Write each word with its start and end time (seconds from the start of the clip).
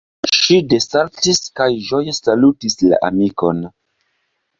Ŝi 0.35 0.55
desaltis 0.69 1.41
kaj 1.59 1.67
ĝoje 1.89 2.15
salutis 2.21 2.79
la 2.87 2.99
amikon: 3.11 3.61